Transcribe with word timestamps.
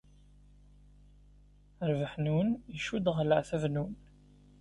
Rrbeḥ-nwen 1.89 2.49
icudd 2.75 3.05
ɣer 3.15 3.25
leɛtab-nwen. 3.27 3.93